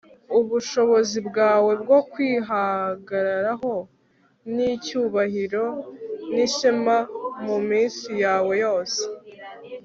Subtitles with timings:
[0.39, 3.73] ubushobozi bwawe bwo kwihagararaho
[4.55, 5.65] n'icyubahiro
[6.33, 6.97] n'ishema
[7.45, 9.01] muminsi yawe yose